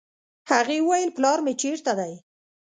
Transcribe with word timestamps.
هغې 0.51 0.77
وويل 0.83 1.09
پلار 1.17 1.37
مې 1.45 1.53
چېرته 1.61 1.91
دی. 1.99 2.13